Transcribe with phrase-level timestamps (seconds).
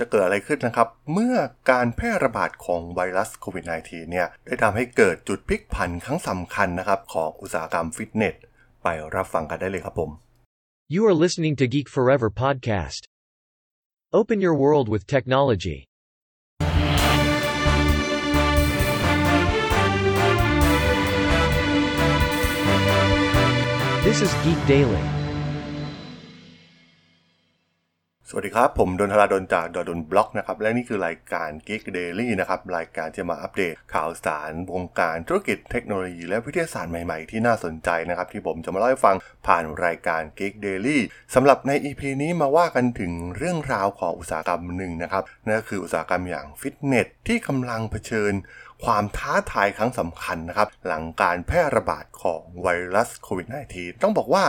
[0.00, 1.36] จะเกิดอะไรขึ้นนะครับ เมื่อ
[1.70, 8.34] การแพร่ระบาดของไวรัสโควิด -19 เนี่ยได้ทำให้เกิดจุดพลิกผันครั้งสำคัญนะครับของอุตสาหกรรมฟิตเนส
[8.82, 10.10] ไปรับฟังกันได้เลยครับผม
[10.94, 13.02] You are listening to Geek Forever podcast.
[14.12, 15.78] Open your world with technology.
[24.06, 25.19] This is Geek Daily.
[28.32, 39.16] สวัสดีครับ ผมดนทราดนจากดนบล็อกนะครับ และนี่คือรายการ Geek Daily นะครับ รายการจะมาอัปเดตข่าวสารวงการธุรกิจเทคโนโลยี และวิทยาศาสตร์ใหม่ๆ ที่น่าสนใจนะครับ ที่ผมจะมาเล่าให้ฟัง
[39.46, 40.98] ผ่านรายการ Geek Daily
[41.34, 48.32] สำหรับใน EP นี้มาว่ากันถึงเรื่องราวของอุตสาหกรรมหนึ่งนะครับนั่นก็คืออุตสาหกรรมอย่างฟิตเนสที่กำลังเผชิญ
[48.84, 54.44] ความท้าทายครั้งสำคัญนะครับ หลังการแพร่ระบาดของไวรัสโควิด -19 ต้องบอกว่า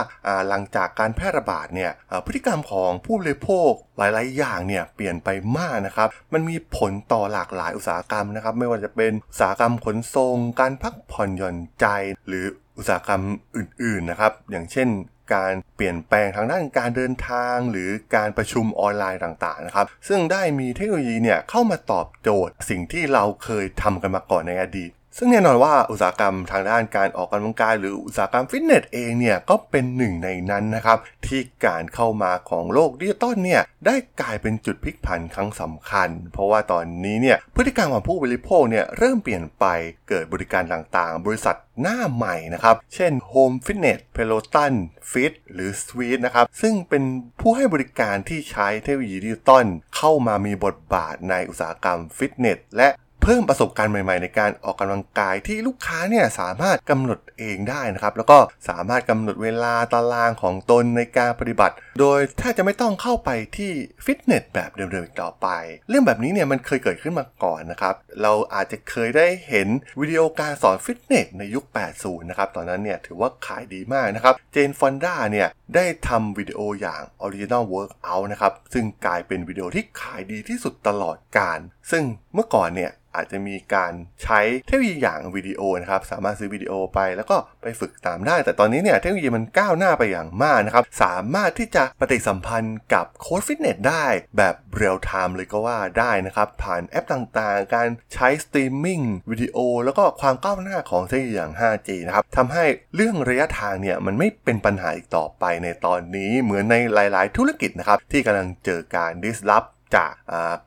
[0.48, 1.92] หลังจากการแพร่ระบาดเนี่ย
[2.26, 5.28] พฤติกรรมของผู้บริโภคหลาย ๆ อย่างเนี่ยเปลี่ยนไป
[5.58, 11.86] มากนะครับ มันมีผลต่อหลากหลายอุตสาหกรรมนะครับ ไม่ว่าจะเป็นอุตสาหกรรมขนส่ง การพักผ่อนหย่อนใจ
[12.28, 12.44] หรือ
[12.78, 13.22] อุตสาหกรรม
[13.56, 14.88] อื่น ๆ นะครับ อย่างเช่น
[15.34, 39.64] การเปลี่ยนแปลงทางด้านการเดินทาง หรือการประชุมออนไลน์ต่างๆนะครับ ซึ่งได้มีเทคโนโลยีเนี่ยเข้ามาตอบโจทย์สิ่งที่เราเคยทำกันมาก่อนในอดีต ซึ่งแน่นอนว่าอุตสาหกรรมทางด้านการออกกำลังกายหรืออุตสาหกรรมฟิตเนสเองเนี่ยก็เป็นหนึ่งในนั้นนะครับ ที่การเข้ามาของโลกดิจิตอลเนี่ยได้กลายเป็นจุดพลิกผันครั้งสำคัญ เพราะว่าตอนนี้เนี่ยพฤติกรรมของผู้บริโภคเนี่ยเริ่มเปลี่ยนไป
[40.08, 44.72] เกิดบริการต่างๆ บริษัทหน้าใหม่นะครับ เช่น Home Fitness Peloton
[45.10, 47.02] Fiit หรือ Sweat นะครับ ซึ่งเป็น
[47.40, 49.64] ผู้ให้บริการที่ใช้เทคโนโลยีดิจิตอล
[49.96, 52.88] เข้ามามีบทบาทในอุตสาหกรรมฟิตเนสและ
[53.22, 63.72] เพิ่มประสบการณ์ใหม่ๆ ในการออกกำลังกายที่ลูกค้าเนี่ยสามารถกำหนดเองได้นะครับแล้วก็สามารถกำหนดเวลาตารางของตนในการปฏิบัติ โดยถ้าจะไม่ต้องเข้าไปที่
[64.04, 65.48] ฟิตเนสแบบเดิมๆอีกต่อไป
[65.88, 69.68] เรื่องแบบนี้เนี่ยมันเคยเกิดขึ้นมาก่อนนะครับเราอาจจะเคยได้เห็น
[70.00, 71.64] วิดีโอการสอนฟิตเนสในยุค
[71.96, 81.58] 80 นะครับตอนนั้นเนี่ยถือว่าขายดีมากนะครับเจนฟอนด้าเนี่ย ได้ทำวิดีโออย่าง Original Workout นะครับ ซึ่งกลายเป็นวิดีโอที่ขายดีที่สุดตลอดกาล
[81.90, 82.02] ซึ่ง
[82.34, 94.04] เมื่อก่อนเนี่ยอาจจะมีการใช้เทคโนโลยีอย่างวิดีโอนะครับ สามารถซื้อวิดีโอไปแล้วก็ไปฝึกตามได้ แต่ตอนนี้เนี่ยเทคโนโลยีมันก้าวหน้าไปอย่างมากนะครับ สามารถที่จะปฏิสัมพันธ์กับโค้ชฟิตเนสได้
[94.36, 99.00] แบบ real-time เลยก็ว่าได้นะครับ ผ่านแอปต่างๆ การใช้สตรีมมิ่ง
[99.30, 109.64] วิดีโอ แล้วก็ความก้าวหน้าของเทคโนโลยีอย่าง 5G นะครับทำให้เรื่องระยะทางเนี่ยมันไม่เป็นปัญหาอีกต่อไปในตอนนี้เหมือนในหลาย ๆ ธุรกิจนะครับที่กำลังเจอการ disrupt
[109.96, 110.12] จาก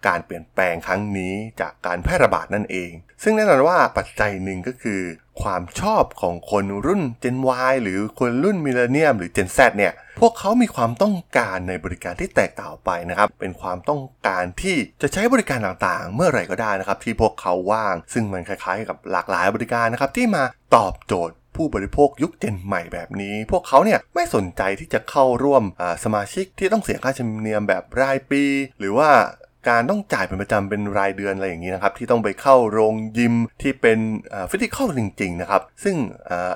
[0.07, 2.91] การเปลี่ยนแปลงครั้งนี้จากการแพร่ระบาดนั่นเอง
[3.23, 5.01] ซึ่งแน่นอนว่าปัจจัยหนึ่งก็คือ
[5.41, 7.37] ความชอบของคนรุ่น Gen
[7.71, 20.43] Y หรือคนรุ่นมิเลเนียมหรือ Gen Z เนี่ย พวกเขามีความต้องการในบริการที่แตกต่างไปนะครับ เป็นความต้องการที่จะใช้บริการต่างๆ เมื่อไหร่ก็ได้นะครับ ที่พวกเขาว่าง ซึ่งมันคล้ายๆ กับหลากหลายบริการนะครับที่มา
[20.75, 25.63] ตอบโจทย์ ผู้บริโภคยุคเจนใหม่แบบนี้ พวกเขาเนี่ยไม่สนใจที่จะเข้าร่วม
[26.03, 28.43] สมาชิกที่ต้องเสียค่าธรรมเนียมแบบรายปี
[28.79, 29.09] หรือว่า
[29.67, 33.99] การต้องจ่ายเป็นประจำเป็นรายเดือนอะไรอย่างนี้นะครับที่ต้องไปเข้าโรงยิมที่เป็น
[34.51, 35.95] ฟิสิกอลจริงๆนะครับซึ่ง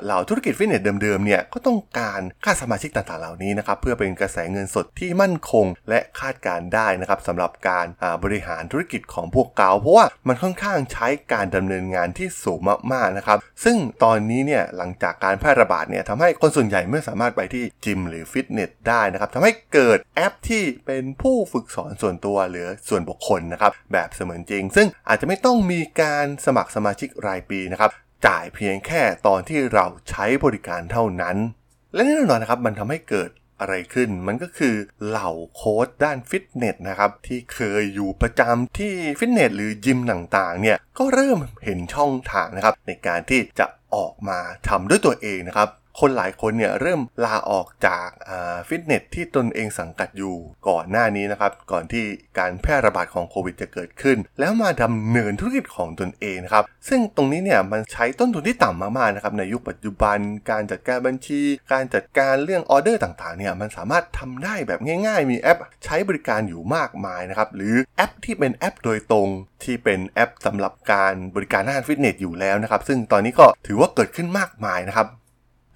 [0.03, 7.86] เหล่าธุรกิจฟิตเนสเดิมๆเนี่ยก็ต้องการค่าสมาชิกต่างๆเหล่านี้นะครับเพื่อเป็นกระแสเงินสดที่มั่นคงและคาดการได้นะครับสำหรับการ
[8.24, 12.59] บริหารธุรกิจของพวกเขาเพราะว่ามันค่อนข้างใช้การดำเนินงานที่สูง
[12.94, 27.92] มากๆนะครับซึ่งตอนนี้เนี่ยหลังจากการแพร่ระบาดเนี่ยทำให้คนส่วนใหญ่ไม่สามารถไปที่จิมหรือฟิตเนสได้นะครับทำให้เกิดแอปที่เป็นผู้ฝึกสอนส่วนตัวหรือส่วนวนบุคคลนะครับแบบเสมือนจริง ซึ่งอาจจะไม่ต้องมีการสมัครสมาชิกรายปีนะครับ
[28.28, 31.38] จ่ายเพียงแค่ตอนที่เราใช้บริการเท่านั้น
[31.94, 33.30] และแน่นอนนะครับมันทำให้เกิด
[33.60, 34.76] อะไรขึ้นมันก็คือ
[35.08, 48.08] เหล่าโค้ดด้านฟิตเนสนะครับที่เคยอยู่ประจำที่ฟิตเนสหรือยิมต่างๆเนี่ยก็เริ่มเห็นช่องทางนะครับในการที่จะออกมาทำด้วยตัวเองนะครับ คนหลายคนเนี่ยเริ่มลาออกจาก
[48.68, 50.36] ฟิตเนสที่ตนเองสังกัดอยู่
[50.68, 52.04] ก่อนหน้านี้นะครับ ก่อนที่
[52.40, 60.18] การแพร่ระบาดของโควิดจะเกิดขึ้น แล้วมาดำเนินธุรกิจของตนเองนะครับ ซึ่งตรงนี้เนี่ยมันใช้ต้นทุนที่ต่ำมากๆนะครับในยุคปัจจุบัน
[60.51, 61.42] การจัดการบัญชี
[61.72, 69.28] การจัดการเรื่องออเดอร์ต่างๆเนี่ยมันสามารถทำได้แบบง่ายๆ มีแอปใช้บริการอยู่มากมายนะครับหรือแอปที่เป็นแอปโดยตรง
[69.63, 75.07] ที่เป็นแอปสำหรับการบริการด้านฟิตเนสอยู่แล้วนะครับซึ่งตอนนี้ก็ถือว่าเกิดขึ้นมากมายนะครับ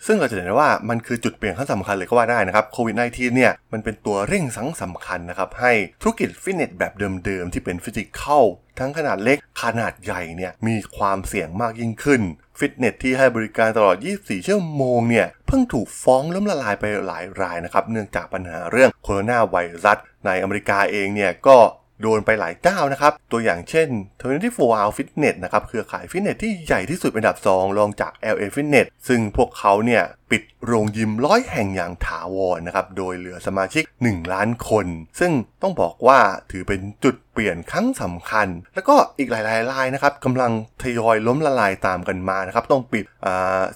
[0.05, 5.71] ซึ่งเราจะเห็นได้ว่ามันคือจุดเปลี่ยนครั้งสำคัญเลยก็ว่าได้นะครับโควิด -19 เนี่ยมันเป็นตัวเร่งสังสำคัญนะครับให้
[6.01, 6.93] ธุรกิจฟิตเนสแบบ
[7.25, 8.43] เดิมๆ ที่เป็นฟิสิกอล
[8.79, 12.21] ทั้งขนาดเล็กขนาดใหญ่เนี่ยมีความเสี่ยงมากยิ่งขึ้น
[12.59, 21.57] ฟิตเนสที่ให้บริการตลอด 24 ชั่วโมงเนี่ยเพิ่งถูกฟ้องล้มละลายไปหลายรายนะครับเนื่องจากปัญหาเรื่องโคโรนาไวรัสในอเมริกาเองเนี่ยก็
[22.01, 23.89] โดนไปหลายเจ้านะครับ ตัวอย่างเช่น
[24.31, 34.85] 24 Hour Fitness นะครับเครือข่ายฟิตเนสที่ใหญ่ที่สุดเป็นอันดับ 2 รองจาก LA Fitness ซึ่งพวกเขาเนี่ยปิดโรงยิมร้อยแห่งอย่างถาวรนะครับ โดยเหลือสมาชิก 1 ล้านคน
[35.19, 35.31] ซึ่ง
[35.61, 36.19] ต้องบอกว่า
[36.51, 40.51] ถือเป็นจุดเปลี่ยนครั้งสำคัญ แล้วก็อีกหลายๆรายนะครับกำลัง
[40.81, 43.05] ทยอยล้มละลายตามกันมานะครับ ต้องปิด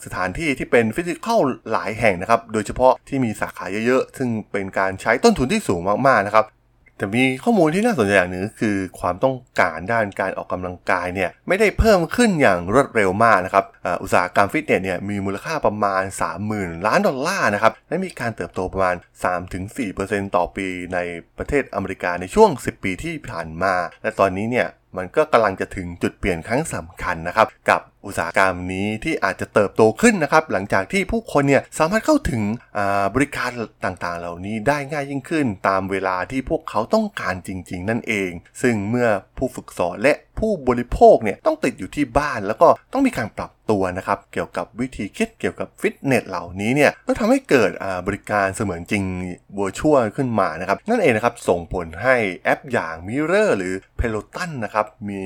[0.03, 1.39] สถานที่ที่เป็นฟิสิกอล
[1.71, 6.45] หลายแห่งนะครับ โดยเฉพาะที่มีสาขาเยอะๆ ซึ่งเป็นการใช้ต้นทุนที่สูงมากๆนะครับ
[6.97, 13.65] แต่มีข้อมูลที่น่าสนใจอย่างหนึ่งคือความต้องการด้านการออกกำลังกายเนี่ยไม่ได้เพิ่มขึ้นอย่างรวดเร็วมากนะครับ
[14.03, 16.03] อุตสาหกรรมฟิตเนสเนี่ยมีมูลค่าประมาณ
[16.43, 18.95] 30,000 ล้านดอลลาร์นะครับและมีการเติบโตประมาณ
[19.65, 20.99] 3-4%ต่อปีใน
[21.37, 24.67] ประเทศอเมริกาในช่วง 10 ปีที่ผ่านมา และตอนนี้เนี่ย
[24.97, 32.41] มันก็กำลังจะถึงจุดเปลี่ยนครั้งสำคัญนะครับ กับอุตสาหกรรมนี้ที่อาจจะเติบโตขึ้นนะครับ หลังจากที่ผู้คนเนี่ยสามารถเข้าถึง
[33.15, 33.49] บริการ
[33.85, 38.31] ต่างๆ เหล่านี้ได้ง่ายยิ่งขึ้น ตามเวลาที่พวกเขาต้องการจริง ๆ นั่นเอง
[38.61, 39.07] ซึ่งเมื่อ
[39.37, 47.71] ผู้ฝึกสอนและ ผู้บริโภคเนี่ยต้องติดอยู่ที่บ้านแล้วก็ต้องมีการปรับตัวนะครับเกี่ยวกับวิธีคิดเกี่ยวกับฟิตเนสเหล่านี้เนี่ยก็ทำให้เกิด
[48.07, 49.03] บริการเสมือนจริง
[49.55, 55.21] เวอร์ชั่วขึ้นมานะครับนั่นเองนะครับส่งผลให้แอปอย่าง Mirror หรือ Peloton นะครับมี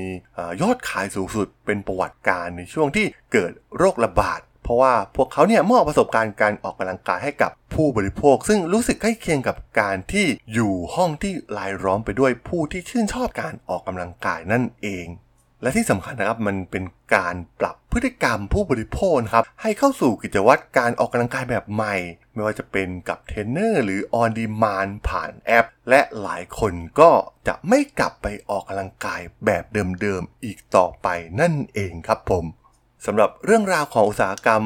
[0.62, 15.06] ยอดขายสูงสุดเป็นประวัติการในช่วงที่เกิดโรคระบาด เพราะว่าพวกเขาเนี่ยมอบประสบการณ์การออกกำลังกายให้กับผู้บริโภค ซึ่งรู้สึกใกล้เคียงกับการที่อยู่ห้องที่รายล้อมไปด้วยผู้ที่ชื่นชอบการออกกำลังกายนั่นเอง
[15.62, 16.84] และที่สำคัญนะครับมันเป็น
[17.16, 21.94] การปรับพฤติกรรมผู้บริโภคครับให้เข้าสู่กิจวัตรการออกกำลังกายแบบใหม่
[22.32, 27.10] ไม่ว่าจะเป็นกับเทรนเนอร์หรือ on demand ผ่านแอป และหลายคนก็
[27.46, 29.64] จะไม่กลับไปออกกำลังกายแบบ
[30.00, 31.08] เดิมๆอีกต่อไป
[31.40, 32.44] นั่นเองครับผม
[33.06, 34.62] สำหรับเรื่องราวของอุตสาหกรรม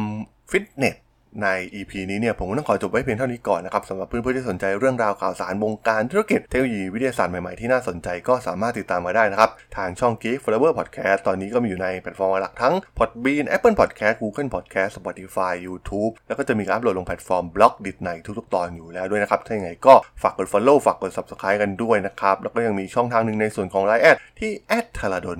[0.51, 0.97] ฟิตเนส
[1.43, 16.13] ใน EP นี้เนี่ยผมก็ต้องขอจบไว้เพียงเท่านี้ก่อนนะครับสำหรับเพื่อนๆที่สนใจเรื่องราวข่าวสารวงการธุรกิจเทคโนโลยีวิทยาศาสตร์ใหม่ๆที่น่าสนใจก็สามารถติดตามมาได้นะครับ ทางช่อง Geek Forever Podcast ตอนนี้ก็มีอยู่ในแพลตฟอร์มหลักทั้ง Podbean Apple Podcast Google Podcast Spotify YouTube
[16.27, 24.51] แล้วก็จะมีการอัปโหลดลงแพลตฟอร์ม Blockdit ในทุกๆ ตอนอยู่แล้วด้วยนะครับถ้าอย่างไรก็ฝากกด Follow ฝากกด Subscribe กันด้วยนะครับแล้วก็ยังมีช่องทางหนึ่งในส่วนของ Line add ที่
[24.97, 25.39] t h a l a d o n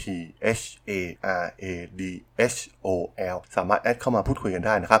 [0.00, 0.04] t
[0.58, 0.90] h a
[1.40, 2.02] r a d
[2.54, 2.88] h o
[3.34, 5.00] l สามารถแอดเข้ามาพูดคุยกันได้นะครับ